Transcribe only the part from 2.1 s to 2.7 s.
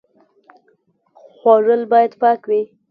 پاک وي